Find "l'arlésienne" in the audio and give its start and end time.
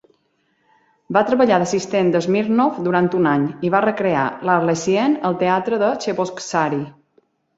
4.49-5.21